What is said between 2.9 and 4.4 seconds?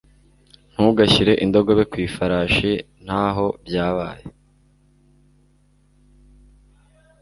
ntaho byabaye.